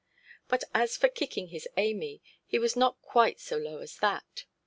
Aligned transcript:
But 0.47 0.63
as 0.73 0.97
for 0.97 1.09
kicking 1.09 1.49
his 1.49 1.67
Amy, 1.77 2.23
he 2.47 2.57
was 2.57 2.75
not 2.75 2.99
quite 3.03 3.39
so 3.39 3.57
low 3.57 3.77
as 3.81 3.97
that. 3.97 4.45